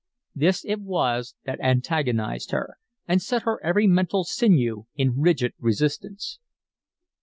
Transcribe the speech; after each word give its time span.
This 0.33 0.65
it 0.65 0.81
was 0.81 1.35
that 1.45 1.59
antagonized 1.61 2.49
her 2.49 2.79
and 3.07 3.21
set 3.21 3.43
her 3.43 3.63
every 3.63 3.85
mental 3.85 4.23
sinew 4.23 4.85
in 4.95 5.19
rigid 5.19 5.53
resistance. 5.59 6.39